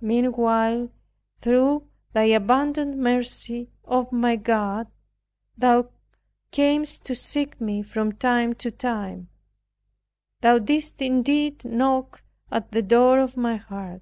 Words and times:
Meanwhile, 0.00 0.88
through 1.42 1.86
thy 2.14 2.22
abundant 2.24 2.96
mercy, 2.96 3.68
O 3.84 4.08
my 4.10 4.34
God, 4.34 4.86
Thou 5.58 5.90
camest 6.50 7.04
to 7.04 7.14
seek 7.14 7.60
me 7.60 7.82
from 7.82 8.12
time 8.12 8.54
to 8.54 8.70
time, 8.70 9.28
Thou 10.40 10.58
didst 10.58 11.02
indeed 11.02 11.66
knock 11.66 12.22
at 12.50 12.72
the 12.72 12.80
door 12.80 13.18
of 13.18 13.36
my 13.36 13.56
heart. 13.56 14.00